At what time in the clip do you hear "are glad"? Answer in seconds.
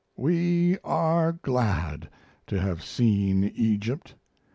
0.83-2.09